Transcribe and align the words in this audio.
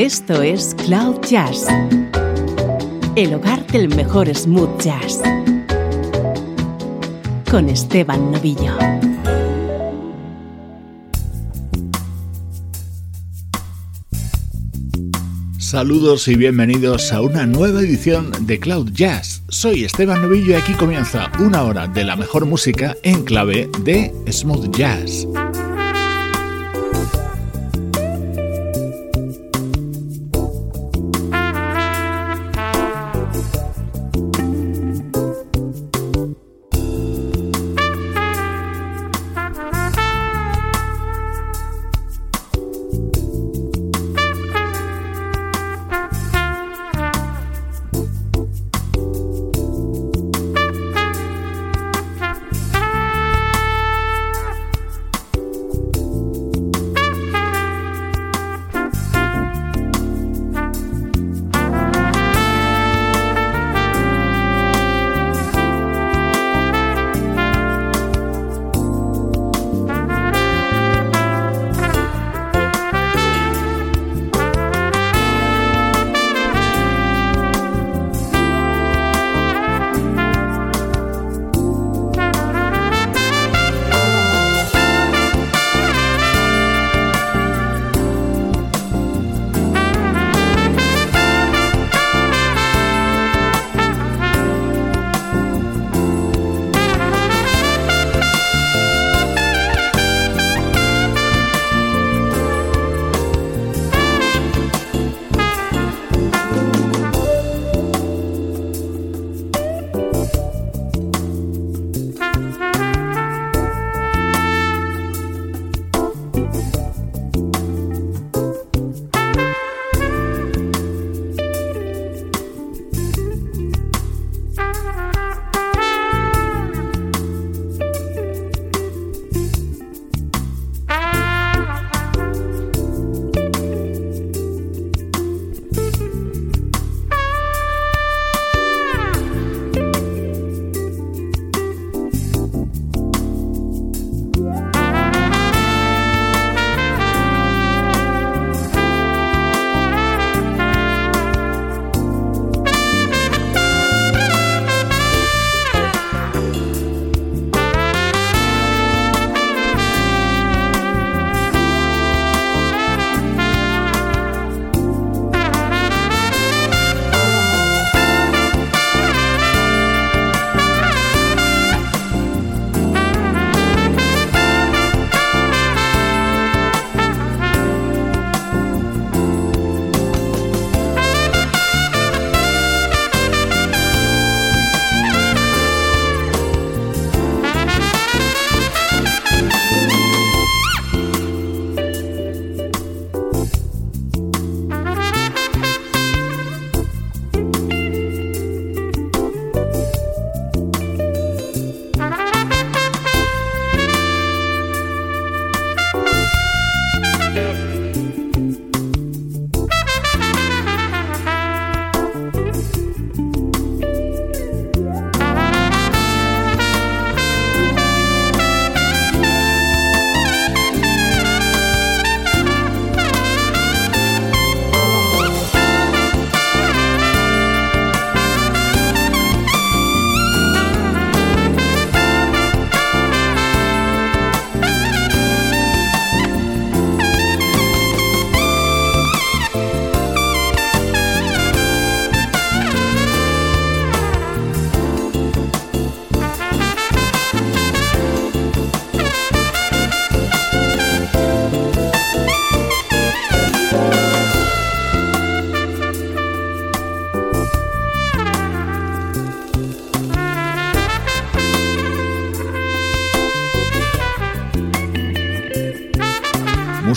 Esto 0.00 0.40
es 0.40 0.74
Cloud 0.86 1.20
Jazz, 1.28 1.66
el 3.16 3.34
hogar 3.34 3.66
del 3.66 3.94
mejor 3.94 4.34
smooth 4.34 4.80
jazz, 4.80 5.20
con 7.50 7.68
Esteban 7.68 8.32
Novillo. 8.32 8.78
Saludos 15.58 16.28
y 16.28 16.34
bienvenidos 16.34 17.12
a 17.12 17.20
una 17.20 17.44
nueva 17.44 17.80
edición 17.80 18.32
de 18.46 18.58
Cloud 18.58 18.92
Jazz. 18.94 19.42
Soy 19.50 19.84
Esteban 19.84 20.22
Novillo 20.22 20.52
y 20.52 20.54
aquí 20.54 20.72
comienza 20.72 21.30
una 21.40 21.62
hora 21.64 21.86
de 21.88 22.04
la 22.04 22.16
mejor 22.16 22.46
música 22.46 22.96
en 23.02 23.22
clave 23.22 23.68
de 23.84 24.14
smooth 24.32 24.74
jazz. 24.74 25.26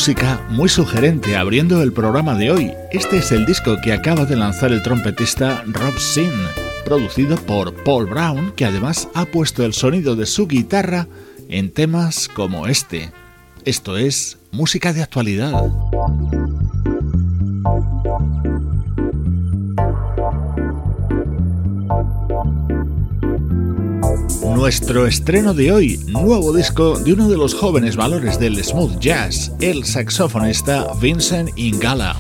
Música 0.03 0.45
muy 0.49 0.67
sugerente 0.67 1.37
abriendo 1.37 1.81
el 1.81 1.93
programa 1.93 2.35
de 2.35 2.51
hoy. 2.51 2.73
Este 2.91 3.19
es 3.19 3.31
el 3.31 3.45
disco 3.45 3.77
que 3.81 3.93
acaba 3.93 4.25
de 4.25 4.35
lanzar 4.35 4.73
el 4.73 4.83
trompetista 4.83 5.63
Rob 5.65 5.97
Sin, 5.97 6.29
producido 6.83 7.37
por 7.37 7.73
Paul 7.85 8.07
Brown, 8.07 8.51
que 8.57 8.65
además 8.65 9.07
ha 9.13 9.23
puesto 9.23 9.63
el 9.63 9.73
sonido 9.73 10.17
de 10.17 10.25
su 10.25 10.45
guitarra 10.45 11.07
en 11.47 11.71
temas 11.71 12.27
como 12.27 12.67
este. 12.67 13.13
Esto 13.63 13.95
es 13.95 14.37
música 14.51 14.91
de 14.91 15.03
actualidad. 15.03 15.53
Nuestro 24.73 25.05
estreno 25.05 25.53
de 25.53 25.71
hoy, 25.71 25.99
nuevo 26.07 26.51
disco 26.51 26.97
de 26.97 27.13
uno 27.13 27.29
de 27.29 27.37
los 27.37 27.53
jóvenes 27.53 27.95
valores 27.95 28.39
del 28.39 28.63
smooth 28.63 28.97
jazz, 28.97 29.51
el 29.61 29.85
saxofonista 29.85 30.87
Vincent 30.99 31.51
Ingala. 31.55 32.19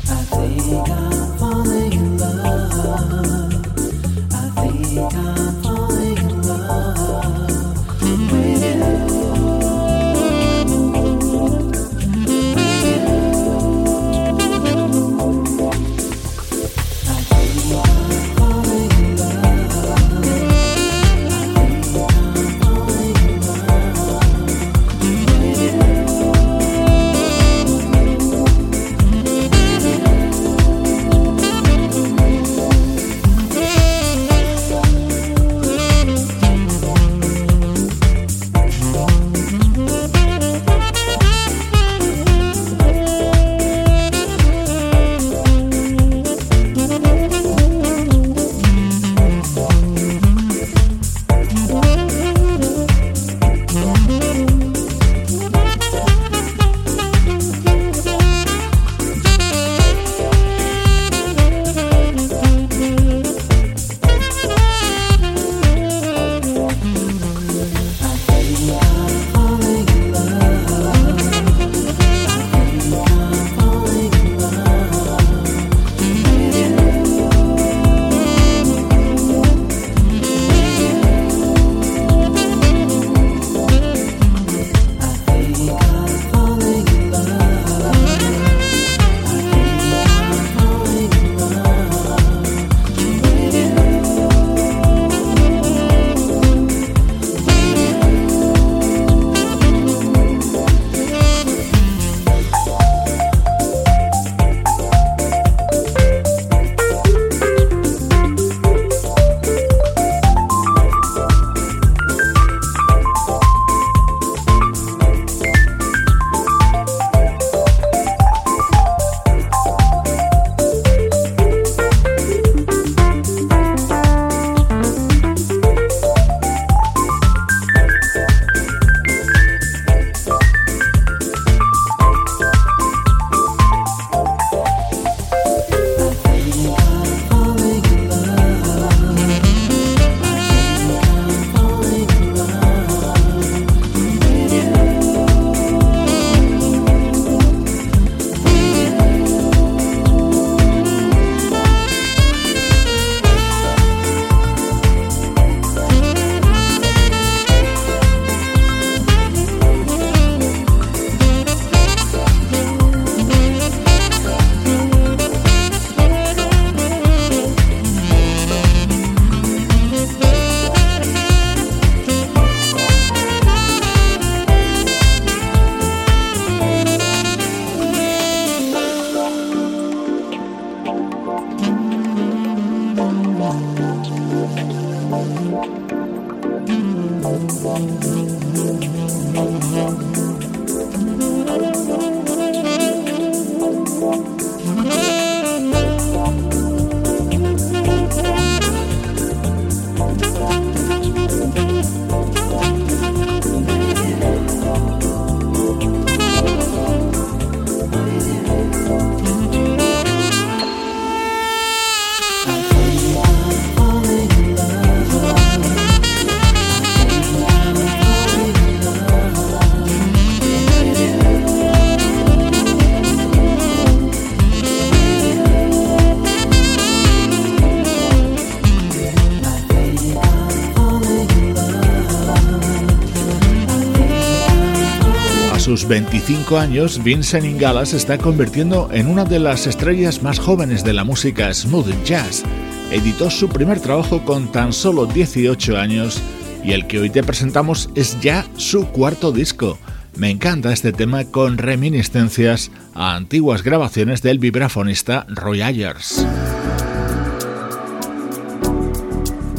Sus 235.63 235.87
25 235.87 236.57
años, 236.57 237.01
Vincent 237.01 237.45
Ingala 237.45 237.85
se 237.85 237.95
está 237.95 238.17
convirtiendo 238.17 238.89
en 238.91 239.07
una 239.07 239.23
de 239.23 239.39
las 239.39 239.65
estrellas 239.65 240.21
más 240.21 240.37
jóvenes 240.37 240.83
de 240.83 240.91
la 240.91 241.05
música 241.05 241.53
smooth 241.53 242.03
jazz. 242.03 242.43
Editó 242.91 243.29
su 243.29 243.47
primer 243.47 243.79
trabajo 243.79 244.25
con 244.25 244.51
tan 244.51 244.73
solo 244.73 245.05
18 245.05 245.77
años 245.77 246.21
y 246.65 246.73
el 246.73 246.85
que 246.85 246.99
hoy 246.99 247.09
te 247.09 247.23
presentamos 247.23 247.89
es 247.95 248.19
ya 248.19 248.45
su 248.57 248.87
cuarto 248.87 249.31
disco. 249.31 249.79
Me 250.17 250.29
encanta 250.29 250.73
este 250.73 250.91
tema 250.91 251.23
con 251.23 251.57
reminiscencias 251.57 252.69
a 252.93 253.15
antiguas 253.15 253.63
grabaciones 253.63 254.21
del 254.21 254.39
vibrafonista 254.39 255.25
Roy 255.29 255.61
Ayers. 255.61 256.25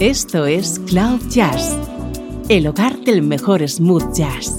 Esto 0.00 0.44
es 0.44 0.82
Cloud 0.86 1.22
Jazz, 1.30 1.78
el 2.50 2.66
hogar 2.66 3.00
del 3.00 3.22
mejor 3.22 3.66
smooth 3.66 4.14
jazz 4.14 4.58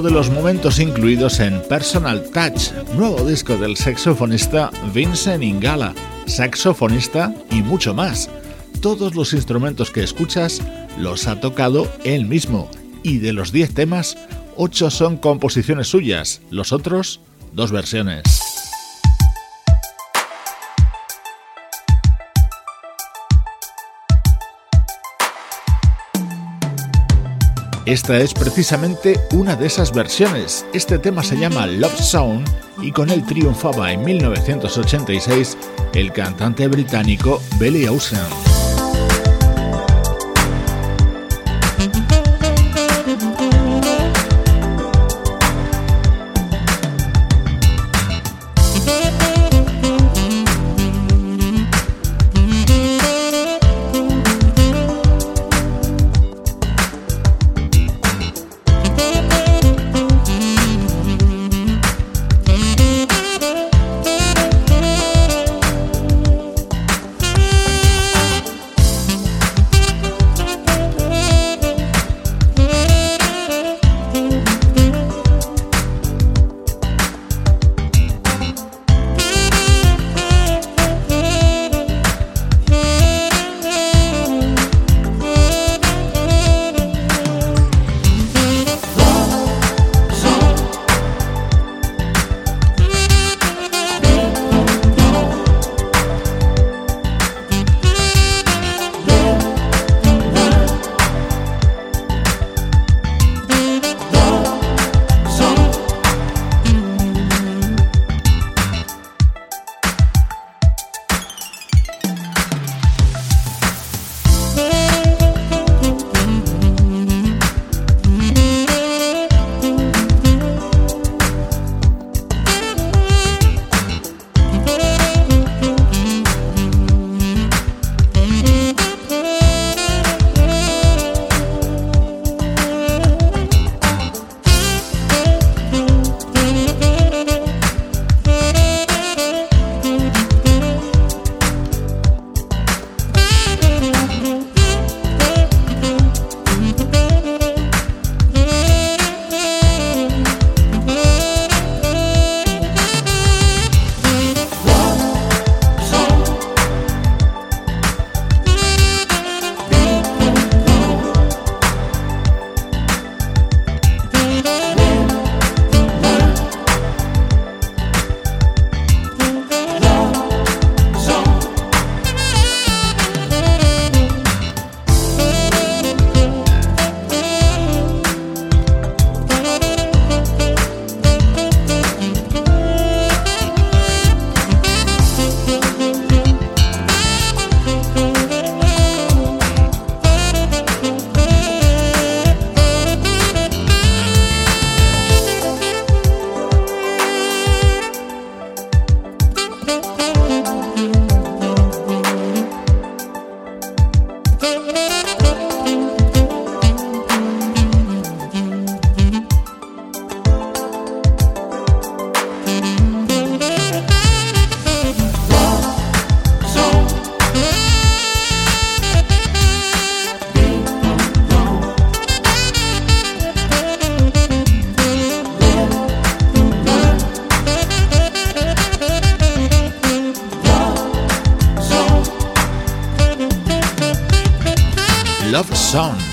De 0.00 0.10
los 0.10 0.30
momentos 0.30 0.78
incluidos 0.78 1.38
en 1.38 1.60
Personal 1.68 2.22
Touch, 2.32 2.72
nuevo 2.96 3.26
disco 3.28 3.58
del 3.58 3.76
saxofonista 3.76 4.70
Vincent 4.94 5.42
Ingala, 5.42 5.92
saxofonista 6.24 7.34
y 7.50 7.62
mucho 7.62 7.92
más. 7.92 8.30
Todos 8.80 9.14
los 9.14 9.34
instrumentos 9.34 9.90
que 9.90 10.02
escuchas 10.02 10.62
los 10.98 11.26
ha 11.28 11.40
tocado 11.40 11.92
él 12.04 12.24
mismo 12.24 12.70
y 13.02 13.18
de 13.18 13.34
los 13.34 13.52
10 13.52 13.74
temas, 13.74 14.16
8 14.56 14.90
son 14.90 15.18
composiciones 15.18 15.88
suyas, 15.88 16.40
los 16.50 16.72
otros 16.72 17.20
dos 17.52 17.70
versiones. 17.70 18.51
Esta 27.84 28.16
es 28.18 28.32
precisamente 28.32 29.18
una 29.32 29.56
de 29.56 29.66
esas 29.66 29.92
versiones. 29.92 30.64
Este 30.72 31.00
tema 31.00 31.24
se 31.24 31.36
llama 31.36 31.66
Love 31.66 32.00
Song 32.00 32.44
y 32.80 32.92
con 32.92 33.10
él 33.10 33.26
triunfaba 33.26 33.92
en 33.92 34.04
1986 34.04 35.58
el 35.92 36.12
cantante 36.12 36.68
británico 36.68 37.42
Billy 37.58 37.88
Ocean. 37.88 38.51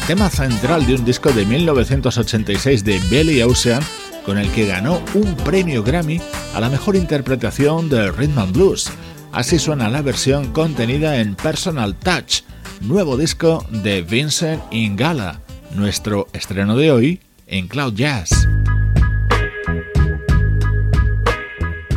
Tema 0.10 0.32
central 0.32 0.88
de 0.88 0.96
un 0.96 1.06
disco 1.06 1.32
de 1.32 1.46
1986 1.46 2.84
de 2.84 3.00
Belly 3.12 3.44
Ocean, 3.44 3.80
con 4.26 4.40
el 4.40 4.50
que 4.54 4.66
ganó 4.66 5.04
un 5.14 5.36
premio 5.36 5.84
Grammy 5.84 6.20
a 6.56 6.60
la 6.60 6.68
mejor 6.68 6.96
interpretación 6.96 7.90
del 7.90 8.12
rhythm 8.16 8.40
and 8.40 8.52
blues. 8.52 8.92
Así 9.32 9.60
suena 9.60 9.88
la 9.88 10.02
versión 10.02 10.52
contenida 10.52 11.18
en 11.18 11.36
Personal 11.36 11.94
Touch, 11.94 12.42
nuevo 12.82 13.18
disco 13.18 13.64
de 13.70 14.02
Vincent 14.02 14.64
Ingala, 14.72 15.42
nuestro 15.76 16.26
estreno 16.34 16.76
de 16.76 16.92
hoy 16.92 17.22
en 17.46 17.68
Cloud 17.68 17.94
Jazz. 17.94 18.48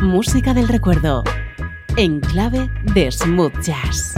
Música 0.03 0.53
del 0.53 0.67
recuerdo, 0.67 1.23
en 1.97 2.19
clave 2.19 2.69
de 2.93 3.11
smooth 3.11 3.59
jazz. 3.63 4.13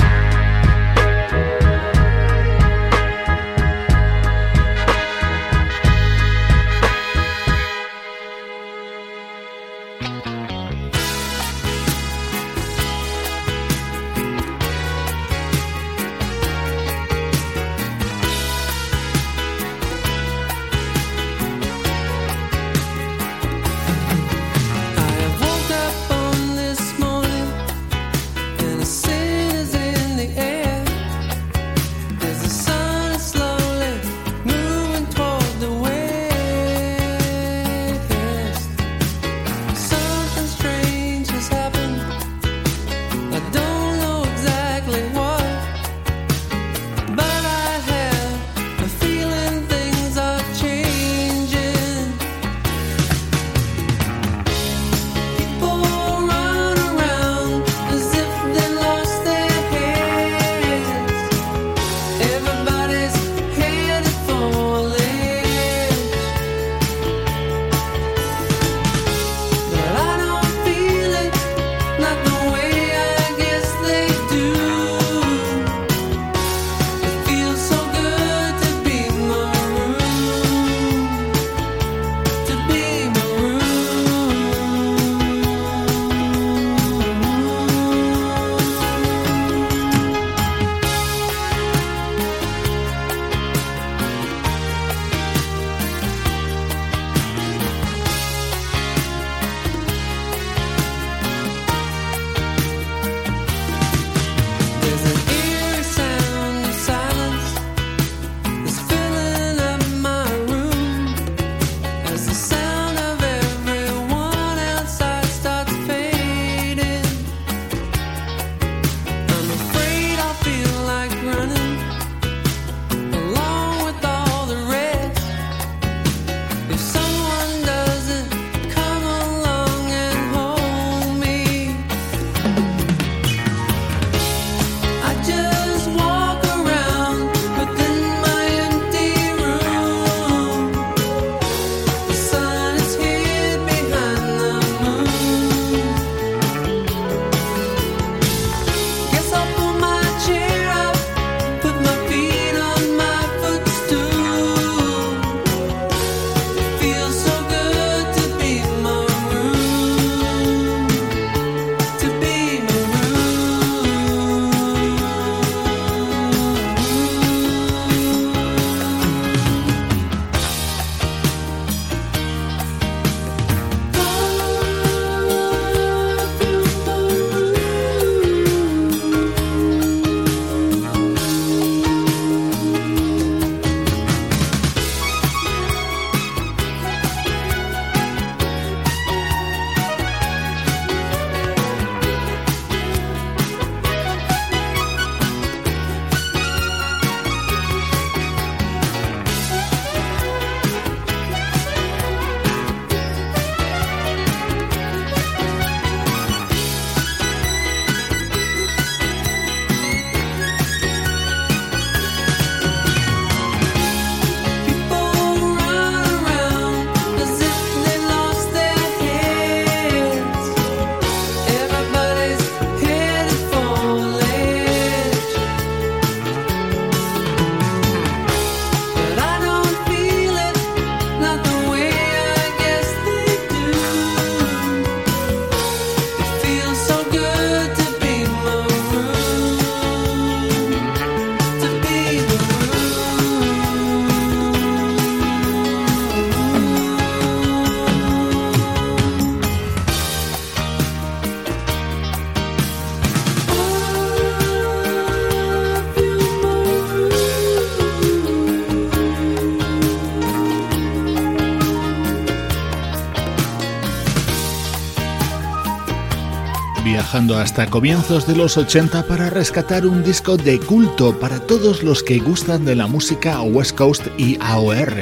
Viajando 266.86 267.36
hasta 267.40 267.66
comienzos 267.66 268.28
de 268.28 268.36
los 268.36 268.58
80 268.58 269.08
para 269.08 269.32
rescatar 269.32 269.88
un 269.88 270.04
disco 270.04 270.38
de 270.38 270.60
culto 270.60 271.20
para 271.20 271.40
todos 271.40 271.82
los 271.82 272.04
que 272.04 272.20
gustan 272.20 272.64
de 272.64 272.76
la 272.76 272.86
música 272.86 273.42
West 273.42 273.76
Coast 273.76 274.06
y 274.20 274.38
AOR. 274.40 274.94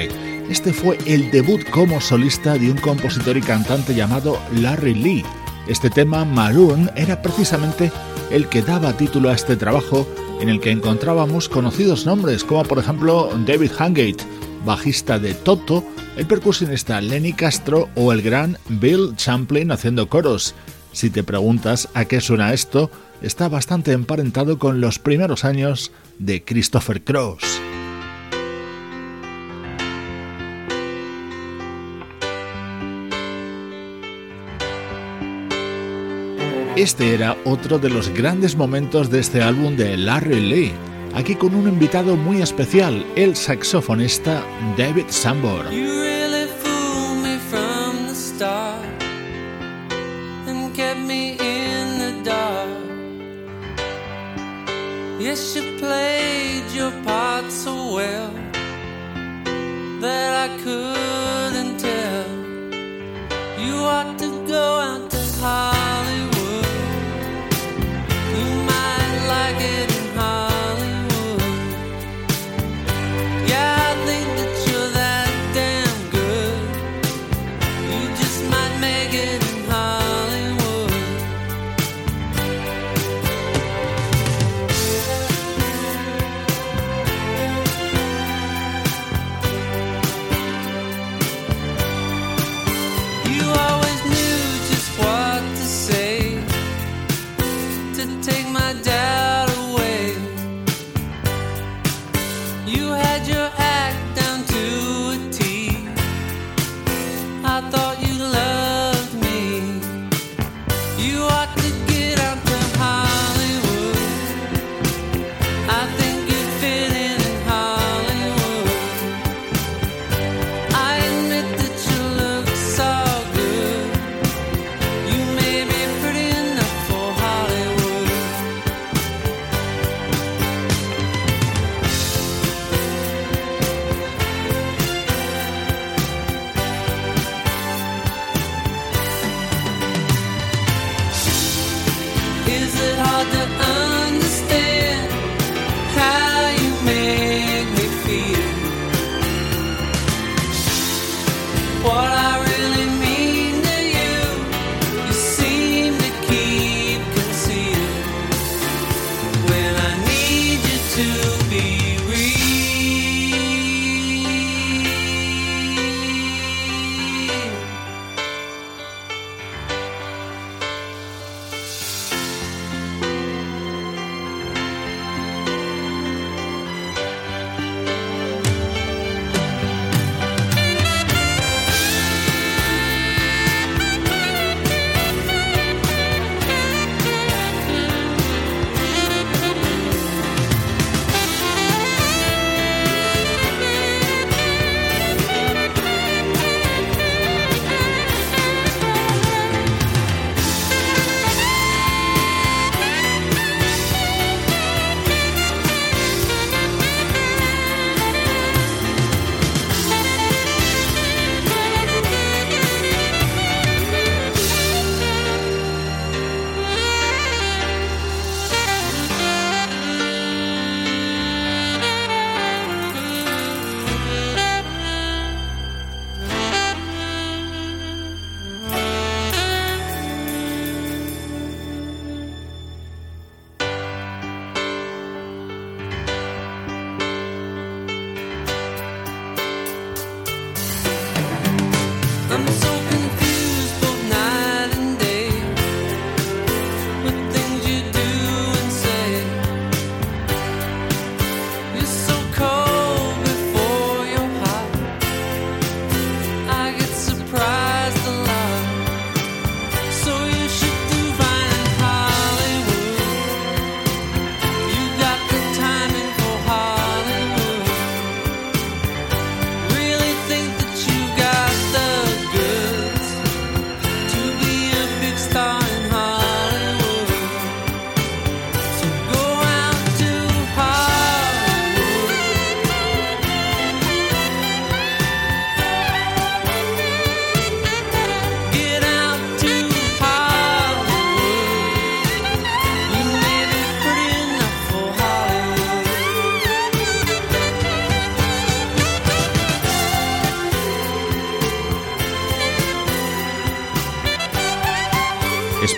Este 0.50 0.72
fue 0.72 0.98
el 1.06 1.30
debut 1.30 1.70
como 1.72 2.00
solista 2.00 2.54
de 2.54 2.72
un 2.72 2.78
compositor 2.78 3.36
y 3.36 3.42
cantante 3.42 3.94
llamado 3.94 4.40
Larry 4.54 4.94
Lee. 4.94 5.26
Este 5.68 5.90
tema, 5.90 6.24
Maroon, 6.24 6.90
era 6.96 7.22
precisamente 7.22 7.92
el 8.32 8.48
que 8.48 8.62
daba 8.62 8.94
título 8.94 9.30
a 9.30 9.34
este 9.34 9.58
trabajo 9.58 10.08
en 10.40 10.48
el 10.48 10.62
que 10.62 10.72
encontrábamos 10.72 11.50
conocidos 11.50 12.06
nombres 12.06 12.46
como 12.46 12.64
por 12.64 12.80
ejemplo 12.80 13.30
David 13.46 13.72
Hangate, 13.78 14.24
bajista 14.66 15.20
de 15.20 15.34
Toto, 15.34 15.84
el 16.16 16.28
percusionista 16.28 17.02
Lenny 17.02 17.34
Castro 17.34 17.90
o 17.96 18.14
el 18.14 18.22
gran 18.22 18.58
Bill 18.70 19.18
Champlin 19.18 19.70
haciendo 19.74 20.08
coros. 20.08 20.56
Si 20.94 21.10
te 21.10 21.24
preguntas 21.24 21.90
a 21.96 22.06
qué 22.06 22.22
suena 22.22 22.54
esto, 22.54 22.90
está 23.22 23.50
bastante 23.50 23.92
emparentado 23.92 24.60
con 24.60 24.80
los 24.80 25.00
primeros 25.00 25.44
años 25.44 25.92
de 26.20 26.44
Christopher 26.44 27.04
Cross. 27.04 27.44
Este 36.76 37.14
era 37.14 37.38
otro 37.46 37.80
de 37.80 37.90
los 37.90 38.10
grandes 38.10 38.56
momentos 38.56 39.10
de 39.10 39.20
este 39.20 39.42
álbum 39.42 39.76
de 39.76 39.98
Larry 39.98 40.40
Lee, 40.40 40.74
aquí 41.14 41.36
con 41.36 41.54
un 41.56 41.68
invitado 41.68 42.16
muy 42.16 42.42
especial, 42.42 43.06
el 43.16 43.36
saxofonista 43.36 44.44
David 44.78 45.06
Sambor. 45.10 45.66
Yes, 55.24 55.56
you 55.56 55.80
played 55.80 56.70
your 56.74 56.92
part 57.06 57.50
so 57.50 57.96
well 57.96 58.30
that 60.02 60.32
I 60.46 60.50
couldn't 60.62 61.78
tell. 61.80 62.28
You 63.58 63.76
ought 63.86 64.20
to 64.20 64.46
go 64.46 64.80
out 64.82 65.10
to 65.12 65.22
Hollywood. 65.40 65.83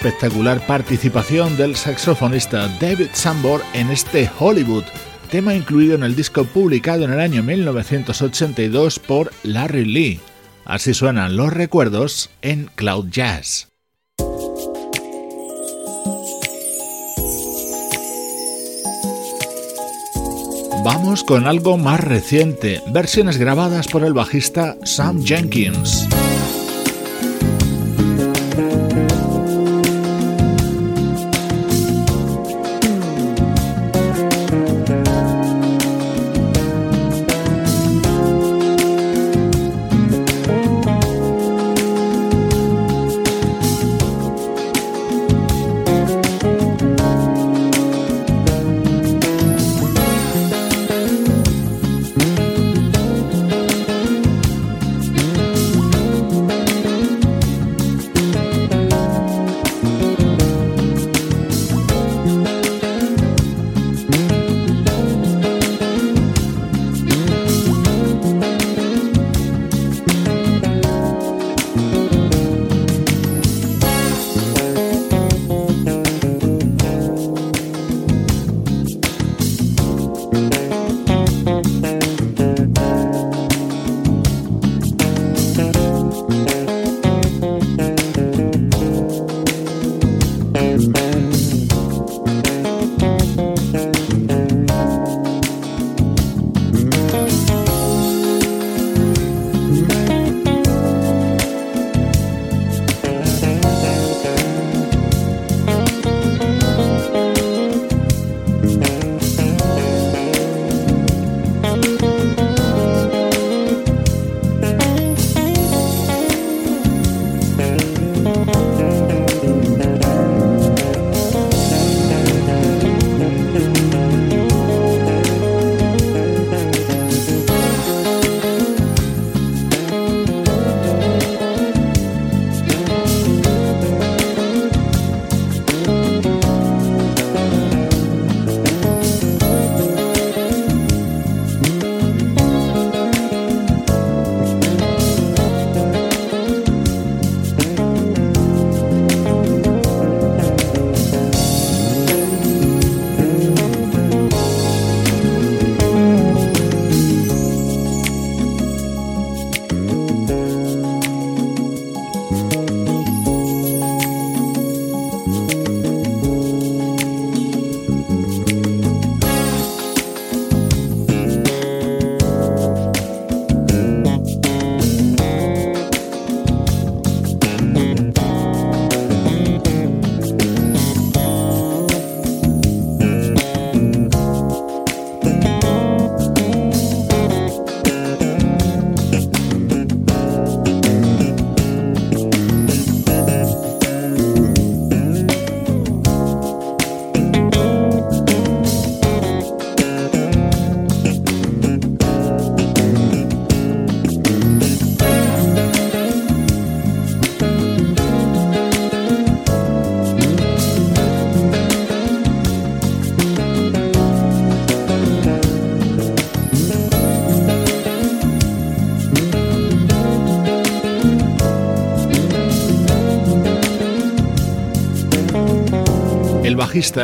Espectacular 0.05 0.63
participación 0.67 1.57
del 1.57 1.75
saxofonista 1.75 2.67
David 2.79 3.07
Sambor 3.13 3.63
en 3.73 3.89
este 3.89 4.29
Hollywood, 4.37 4.83
tema 5.31 5.55
incluido 5.55 5.95
en 5.95 6.03
el 6.03 6.15
disco 6.15 6.43
publicado 6.43 7.05
en 7.05 7.11
el 7.11 7.19
año 7.19 7.41
1982 7.41 8.99
por 8.99 9.31
Larry 9.41 9.83
Lee. 9.83 10.19
Así 10.63 10.93
suenan 10.93 11.35
los 11.35 11.51
recuerdos 11.51 12.29
en 12.43 12.69
Cloud 12.75 13.07
Jazz. 13.09 13.69
Vamos 20.83 21.23
con 21.23 21.47
algo 21.47 21.79
más 21.79 21.99
reciente, 21.99 22.83
versiones 22.93 23.39
grabadas 23.39 23.87
por 23.87 24.03
el 24.03 24.13
bajista 24.13 24.77
Sam 24.83 25.25
Jenkins. 25.25 26.07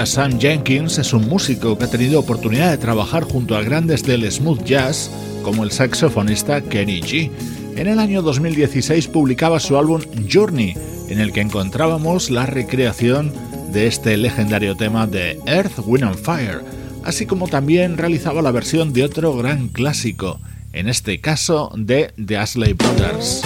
Sam 0.06 0.40
Jenkins 0.40 0.98
es 0.98 1.12
un 1.14 1.28
músico 1.28 1.78
que 1.78 1.84
ha 1.84 1.90
tenido 1.90 2.20
oportunidad 2.20 2.72
de 2.72 2.78
trabajar 2.78 3.24
junto 3.24 3.58
a 3.58 3.62
grandes 3.62 4.02
del 4.04 4.30
smooth 4.32 4.64
jazz 4.64 5.12
como 5.44 5.64
el 5.64 5.72
saxofonista 5.72 6.62
Kenny 6.62 7.02
G. 7.02 7.30
En 7.76 7.88
el 7.88 8.00
año 8.00 8.22
2016 8.22 9.08
publicaba 9.10 9.60
su 9.60 9.78
álbum 9.78 10.02
Journey, 10.32 10.74
en 11.10 11.20
el 11.20 11.34
que 11.34 11.42
encontrábamos 11.42 12.30
la 12.30 12.46
recreación 12.46 13.34
de 13.74 13.88
este 13.88 14.16
legendario 14.16 14.76
tema 14.76 15.06
de 15.06 15.38
Earth, 15.46 15.80
Wind 15.86 16.06
and 16.06 16.18
Fire, 16.18 16.62
así 17.04 17.26
como 17.26 17.50
también 17.50 17.98
realizaba 17.98 18.42
la 18.42 18.52
versión 18.52 18.94
de 18.94 19.04
otro 19.04 19.36
gran 19.36 19.68
clásico, 19.68 20.40
en 20.72 20.88
este 20.88 21.20
caso 21.20 21.72
de 21.76 22.14
The 22.26 22.38
Ashley 22.38 22.74
Brothers. 22.74 23.42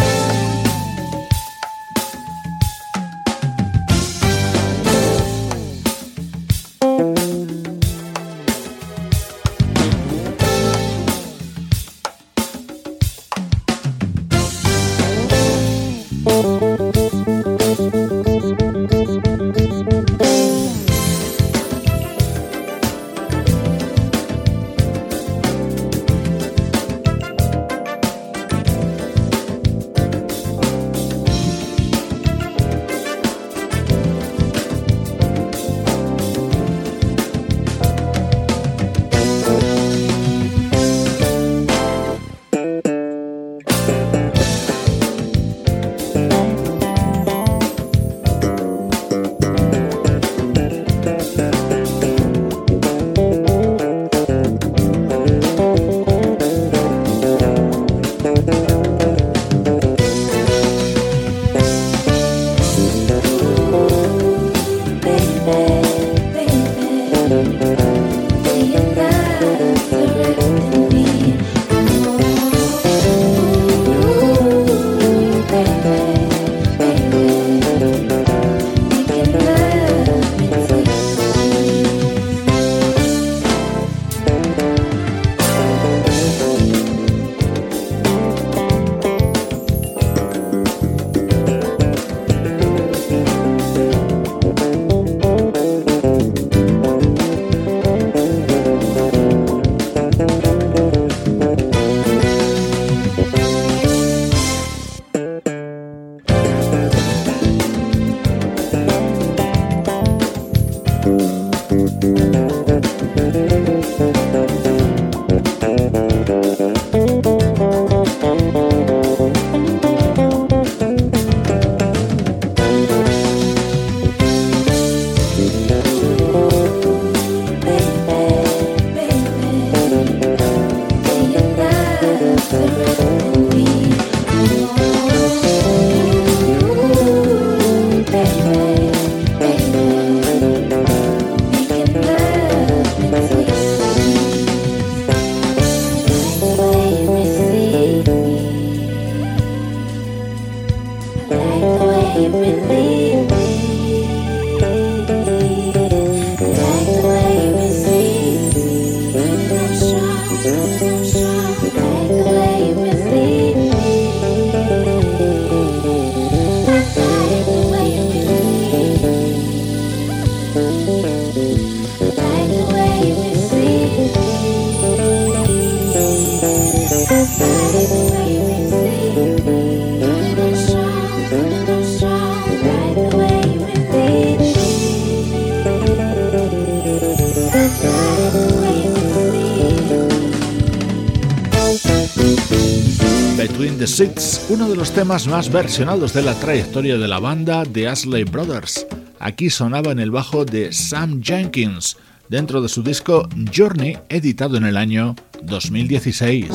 The 193.77 193.87
Seats, 193.87 194.45
uno 194.49 194.69
de 194.69 194.75
los 194.77 194.91
temas 194.91 195.27
más 195.27 195.51
versionados 195.51 196.13
de 196.13 196.21
la 196.21 196.33
trayectoria 196.33 196.97
de 196.97 197.07
la 197.07 197.19
banda 197.19 197.63
The 197.65 197.89
Ashley 197.89 198.23
Brothers. 198.23 198.87
Aquí 199.19 199.49
sonaba 199.49 199.91
en 199.91 199.99
el 199.99 200.11
bajo 200.11 200.45
de 200.45 200.71
Sam 200.71 201.21
Jenkins, 201.21 201.97
dentro 202.29 202.61
de 202.61 202.69
su 202.69 202.83
disco 202.83 203.27
Journey, 203.53 203.97
editado 204.07 204.55
en 204.55 204.65
el 204.65 204.77
año 204.77 205.15
2016. 205.43 206.47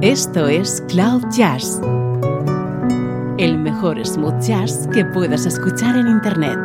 Esto 0.00 0.46
es 0.46 0.82
Cloud 0.88 1.24
Jazz, 1.36 1.80
el 3.38 3.58
mejor 3.58 4.04
smooth 4.06 4.40
jazz 4.40 4.88
que 4.92 5.04
puedas 5.06 5.44
escuchar 5.44 5.96
en 5.96 6.06
Internet. 6.06 6.58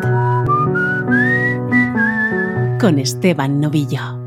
Con 2.79 2.99
Esteban 2.99 3.59
Novillo. 3.59 4.18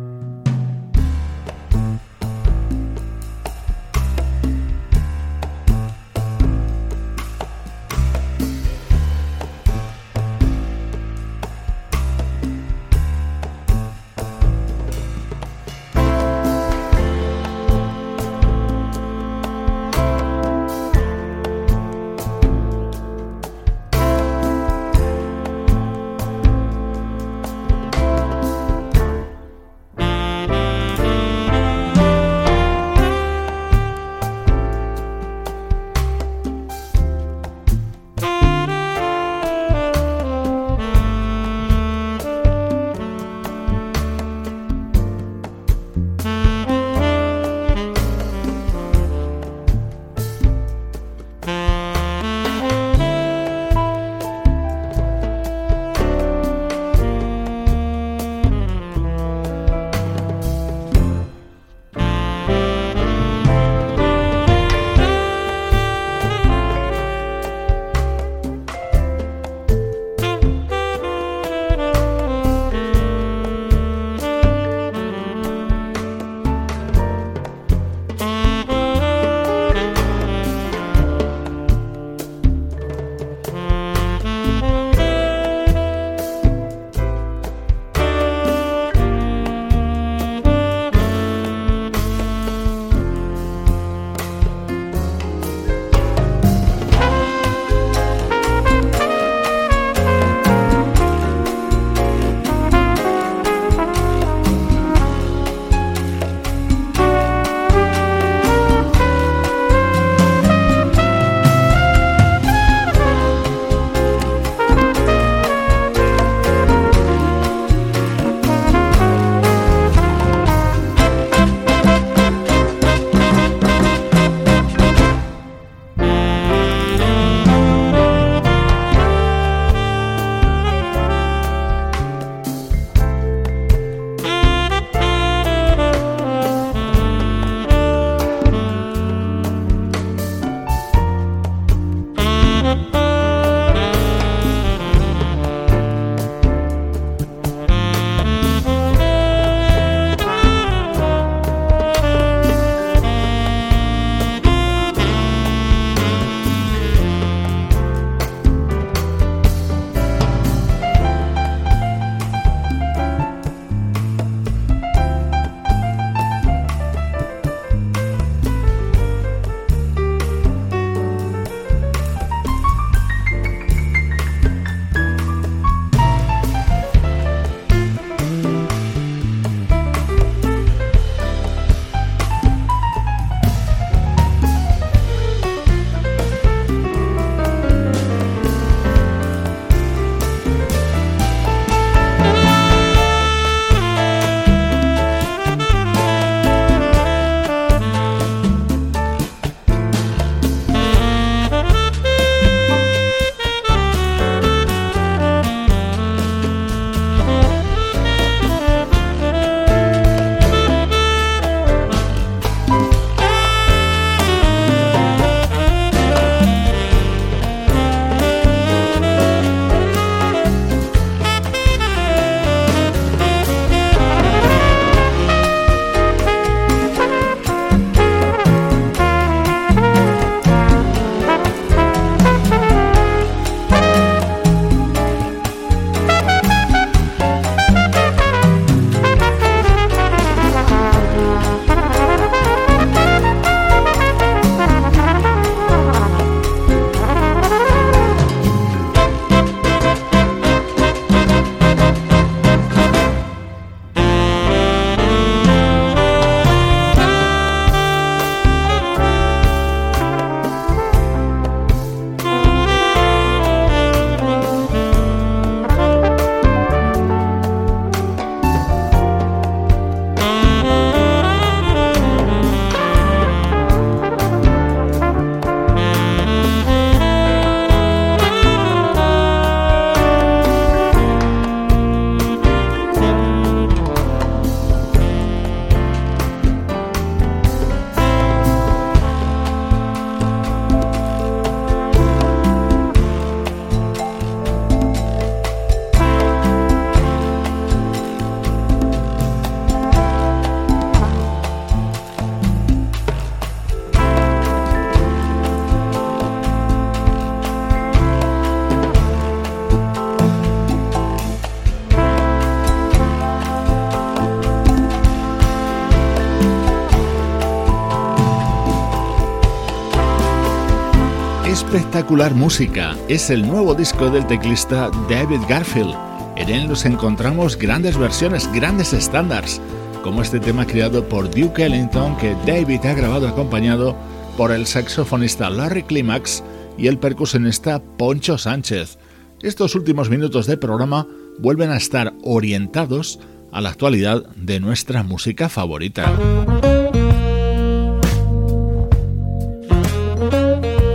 Espectacular 322.02 322.34
música. 322.34 322.96
Es 323.08 323.30
el 323.30 323.46
nuevo 323.46 323.76
disco 323.76 324.10
del 324.10 324.26
teclista 324.26 324.90
David 325.08 325.38
Garfield. 325.48 325.94
En 326.36 326.48
él 326.48 326.66
nos 326.68 326.84
encontramos 326.84 327.56
grandes 327.56 327.96
versiones, 327.96 328.50
grandes 328.52 328.92
estándares, 328.92 329.60
como 330.02 330.20
este 330.20 330.40
tema 330.40 330.66
creado 330.66 331.08
por 331.08 331.30
Duke 331.30 331.64
Ellington 331.64 332.16
que 332.16 332.34
David 332.44 332.84
ha 332.86 332.94
grabado 332.94 333.28
acompañado 333.28 333.96
por 334.36 334.50
el 334.50 334.66
saxofonista 334.66 335.48
Larry 335.48 335.84
Climax 335.84 336.42
y 336.76 336.88
el 336.88 336.98
percusionista 336.98 337.80
Poncho 337.80 338.36
Sánchez. 338.36 338.98
Estos 339.40 339.76
últimos 339.76 340.10
minutos 340.10 340.48
de 340.48 340.56
programa 340.56 341.06
vuelven 341.38 341.70
a 341.70 341.76
estar 341.76 342.14
orientados 342.24 343.20
a 343.52 343.60
la 343.60 343.68
actualidad 343.68 344.26
de 344.34 344.58
nuestra 344.58 345.04
música 345.04 345.48
favorita. 345.48 346.12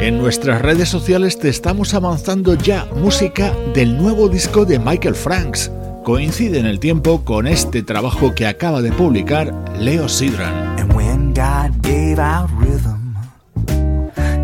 En 0.08 0.20
nuestras 0.20 0.62
redes 0.62 0.88
sociales 0.88 1.38
te 1.38 1.50
estamos 1.50 1.94
avanzando 1.94 2.54
ya 2.54 2.86
música 2.96 3.54
del 3.74 3.98
nuevo 3.98 4.30
disco 4.30 4.64
de 4.64 4.80
Michael 4.80 5.16
Franks. 5.16 5.70
Coincide 6.06 6.60
en 6.60 6.66
el 6.66 6.80
tiempo 6.80 7.26
con 7.26 7.46
este 7.46 7.84
trabajo 7.84 8.34
que 8.34 8.48
acaba 8.48 8.82
de 8.82 8.94
publicar 8.94 9.54
Leo 9.78 10.08
Sidran. 10.08 10.80
And 10.80 10.94
when 10.94 11.34
God 11.34 11.82
gave 11.82 12.20
out 12.20 12.50
rhythm, 12.58 13.18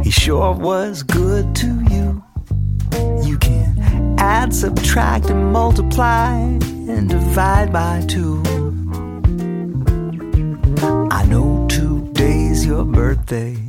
he 0.03 0.11
sure 0.11 0.53
was 0.53 1.01
good 1.01 1.53
to 1.53 1.67
you. 1.89 2.21
You 3.25 3.37
can 3.37 4.17
add, 4.19 4.53
subtract, 4.53 5.29
and 5.29 5.53
multiply, 5.53 6.41
and 6.89 7.07
divide 7.07 7.71
by 7.71 8.05
two. 8.05 8.43
I 11.09 11.23
know 11.25 11.65
today's 11.69 12.65
your 12.65 12.83
birthday. 12.83 13.62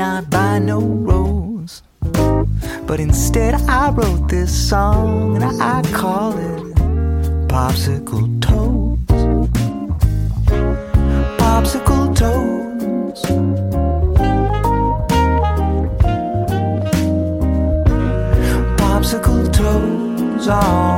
Not 0.00 0.30
buy 0.30 0.58
no 0.58 0.80
rose. 0.80 1.82
But 2.86 3.00
instead, 3.00 3.52
I 3.68 3.90
wrote 3.90 4.28
this 4.28 4.50
song 4.70 5.36
and 5.36 5.44
I 5.44 5.82
call 5.92 6.32
it 6.38 6.74
Popsicle 7.48 8.26
Toes. 8.40 8.98
Popsicle 11.42 12.06
Toes. 12.16 13.20
Popsicle 18.80 19.52
Toes 19.52 20.48
always 20.48 20.89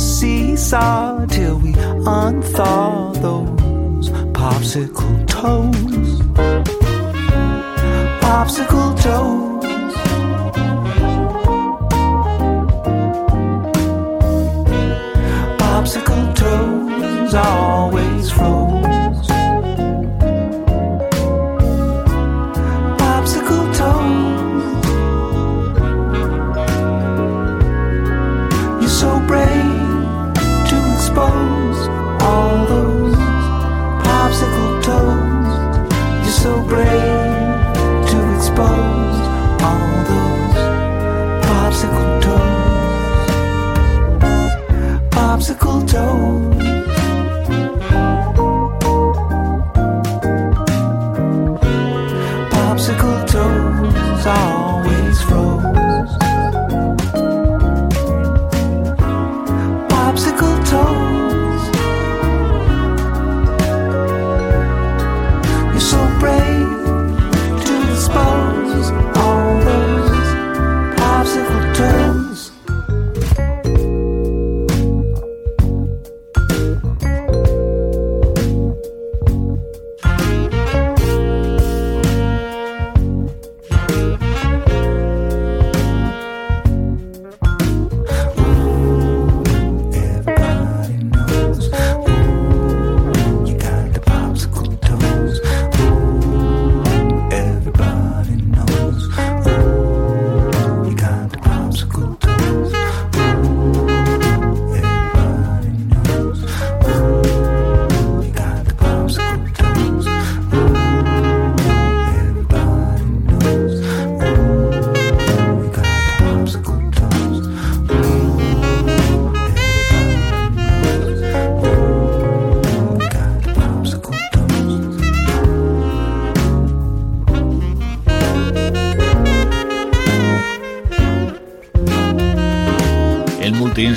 seesaw 0.00 1.26
till 1.26 1.58
we 1.58 1.72
unthaw 2.22 3.12
those 3.20 4.08
popsicle 4.32 5.26
toes, 5.28 6.20
popsicle 8.22 8.90
toes. 9.02 9.96
Popsicle 15.60 16.34
toes 16.34 17.34
always 17.34 17.79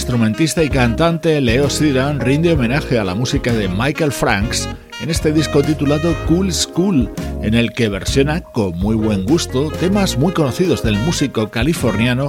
multiinstrumentista 0.03 0.63
y 0.63 0.69
cantante 0.69 1.39
Leo 1.39 1.69
Siran 1.69 2.19
rinde 2.19 2.51
homenaje 2.51 2.99
a 2.99 3.05
la 3.05 3.15
música 3.15 3.53
de 3.53 3.69
Michael 3.69 4.11
Franks 4.11 4.67
en 5.01 5.09
este 5.09 5.31
disco 5.31 5.61
titulado 5.61 6.13
Cool 6.27 6.51
School, 6.51 7.09
en 7.41 7.53
el 7.53 7.71
que 7.71 7.87
versiona 7.87 8.41
con 8.41 8.77
muy 8.77 8.97
buen 8.97 9.23
gusto 9.23 9.71
temas 9.71 10.17
muy 10.17 10.33
conocidos 10.33 10.83
del 10.83 10.97
músico 10.97 11.49
californiano, 11.49 12.27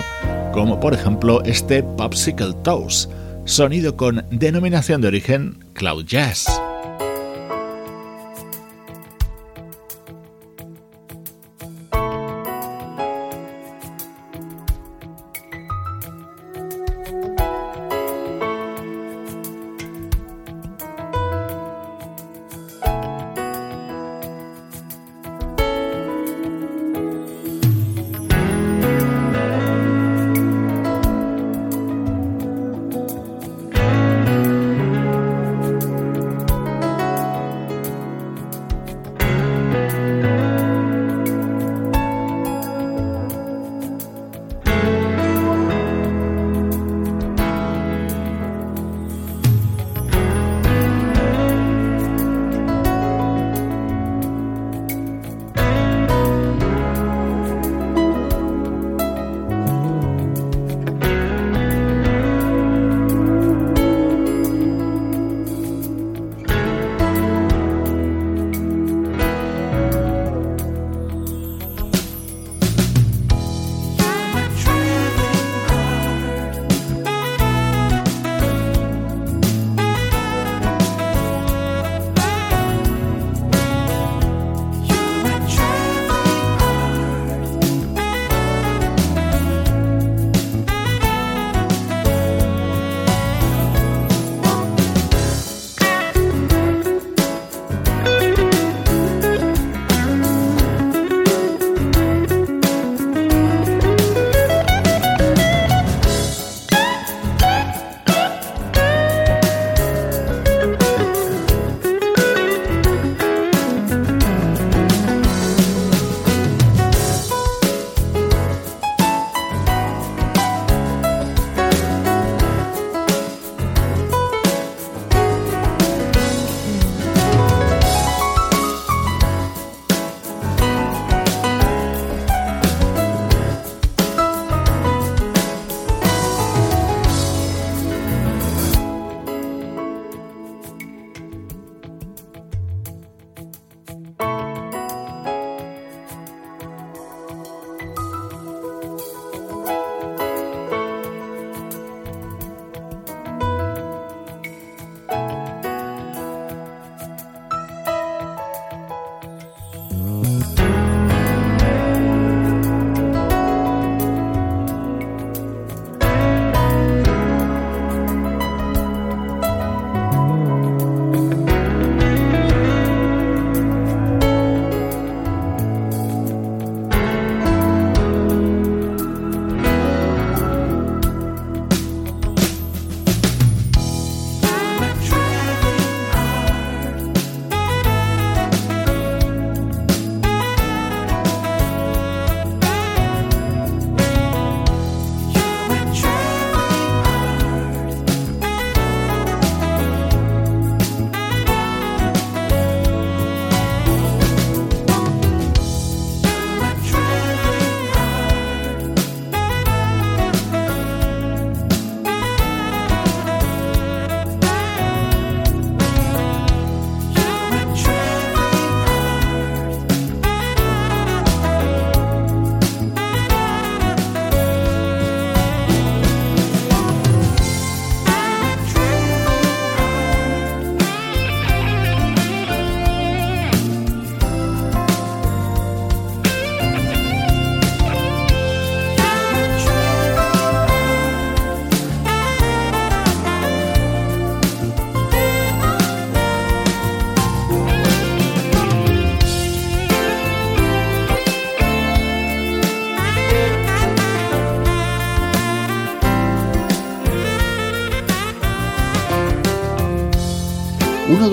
como 0.52 0.78
por 0.78 0.94
ejemplo 0.94 1.42
este 1.44 1.82
Popsicle 1.82 2.54
Toast, 2.62 3.10
sonido 3.44 3.96
con 3.96 4.24
denominación 4.30 5.00
de 5.00 5.08
origen 5.08 5.58
Cloud 5.72 6.04
Jazz. 6.04 6.63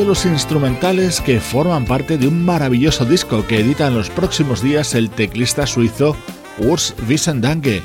Los 0.06 0.26
instrumentales 0.26 1.22
que 1.22 1.40
forman 1.40 1.86
parte 1.86 2.18
de 2.18 2.28
un 2.28 2.44
maravilloso 2.44 3.06
disco 3.06 3.46
que 3.48 3.60
edita 3.60 3.88
en 3.88 3.96
los 3.96 4.10
próximos 4.10 4.62
días 4.62 4.96
el 4.96 5.10
teclista 5.10 5.68
suizo 5.68 6.16
Urs 6.58 6.96
Wiesendange. 7.08 7.82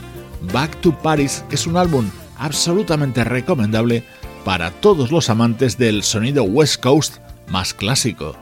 Back 0.52 0.80
to 0.80 0.96
Paris 0.96 1.44
es 1.50 1.66
un 1.66 1.76
álbum 1.76 2.08
absolutamente 2.38 3.24
recomendable 3.24 4.04
para 4.44 4.70
todos 4.70 5.10
los 5.10 5.30
amantes 5.30 5.78
del 5.78 6.02
sonido 6.02 6.44
West 6.44 6.82
Coast 6.82 7.16
más 7.48 7.74
clásico. 7.74 8.36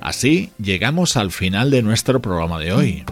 Así 0.00 0.50
llegamos 0.58 1.16
al 1.16 1.30
final 1.30 1.70
de 1.70 1.82
nuestro 1.82 2.20
programa 2.20 2.58
de 2.58 2.72
hoy. 2.72 3.04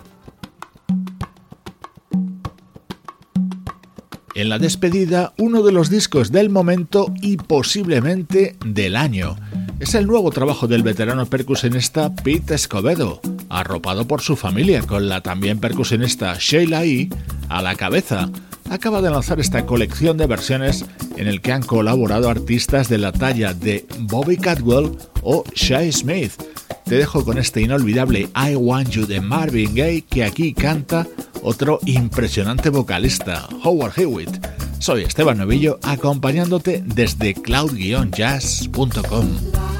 En 4.35 4.49
la 4.49 4.59
despedida, 4.59 5.33
uno 5.39 5.63
de 5.63 5.73
los 5.73 5.91
discos 5.91 6.33
del 6.33 6.51
momento 6.51 7.13
y 7.21 7.37
posiblemente 7.37 8.57
del 8.65 8.97
año. 8.97 9.37
Es 9.83 9.97
el 9.97 10.07
nuevo 10.07 10.31
trabajo 10.31 10.69
del 10.69 10.85
veterano 10.85 11.27
percusionista 11.27 12.15
Pete 12.15 12.55
Escobedo, 12.55 13.21
arropado 13.49 14.07
por 14.07 14.21
su 14.21 14.37
familia 14.37 14.81
con 14.83 15.09
la 15.09 15.23
también 15.23 15.59
percusionista 15.59 16.37
Sheila 16.39 16.85
E. 16.85 17.09
a 17.49 17.63
la 17.63 17.75
cabeza. 17.75 18.31
Acaba 18.71 19.03
de 19.03 19.11
lanzar 19.11 19.41
esta 19.41 19.67
colección 19.67 20.19
de 20.19 20.29
versiones 20.29 20.85
en 21.17 21.27
el 21.27 21.41
que 21.41 21.51
han 21.51 21.65
colaborado 21.65 22.31
artistas 22.31 22.89
de 22.89 22.99
la 22.99 23.11
talla 23.11 23.55
de 23.55 23.85
Bobby 23.99 24.37
Cadwell 24.37 24.97
o 25.23 25.43
Shai 25.53 25.91
Smith. 25.91 26.41
Te 26.85 26.95
dejo 26.95 27.25
con 27.25 27.39
este 27.39 27.61
inolvidable 27.61 28.29
I 28.37 28.55
Want 28.55 28.91
You 28.91 29.05
de 29.05 29.21
Marvin 29.21 29.75
Gaye 29.75 30.03
que 30.03 30.23
aquí 30.23 30.55
canta 30.55 31.09
otro 31.43 31.81
impresionante 31.87 32.71
vocalista, 32.71 33.49
Howard 33.65 33.99
Hewitt. 33.99 34.47
Soy 34.79 35.03
Esteban 35.03 35.39
Novillo 35.39 35.81
acompañándote 35.83 36.85
desde 36.87 37.35
cloud-jazz.com. 37.35 39.72